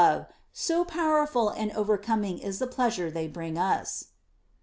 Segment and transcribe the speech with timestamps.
[0.01, 4.05] love, so powerful and overcoming is the pleasure they bring us.